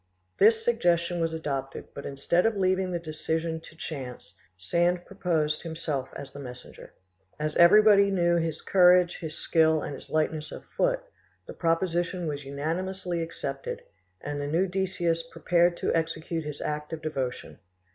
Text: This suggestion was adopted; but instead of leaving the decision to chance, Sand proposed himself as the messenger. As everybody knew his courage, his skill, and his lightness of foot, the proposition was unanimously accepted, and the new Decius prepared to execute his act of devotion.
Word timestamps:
This 0.39 0.65
suggestion 0.65 1.21
was 1.21 1.31
adopted; 1.31 1.89
but 1.93 2.07
instead 2.07 2.47
of 2.47 2.57
leaving 2.57 2.91
the 2.91 2.97
decision 2.97 3.59
to 3.59 3.75
chance, 3.75 4.33
Sand 4.57 5.05
proposed 5.05 5.61
himself 5.61 6.09
as 6.15 6.31
the 6.33 6.39
messenger. 6.39 6.95
As 7.39 7.55
everybody 7.57 8.09
knew 8.09 8.37
his 8.37 8.63
courage, 8.63 9.19
his 9.19 9.37
skill, 9.37 9.83
and 9.83 9.93
his 9.93 10.09
lightness 10.09 10.51
of 10.51 10.65
foot, 10.65 11.01
the 11.45 11.53
proposition 11.53 12.25
was 12.25 12.45
unanimously 12.45 13.21
accepted, 13.21 13.83
and 14.21 14.41
the 14.41 14.47
new 14.47 14.65
Decius 14.65 15.21
prepared 15.21 15.77
to 15.77 15.93
execute 15.93 16.45
his 16.45 16.61
act 16.61 16.93
of 16.93 17.03
devotion. 17.03 17.59